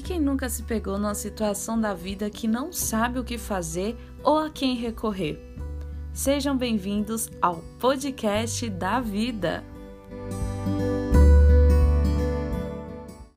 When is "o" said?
3.18-3.22